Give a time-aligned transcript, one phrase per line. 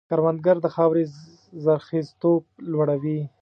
[0.09, 1.03] کروندګر د خاورې
[1.63, 3.19] زرخېزتوب لوړوي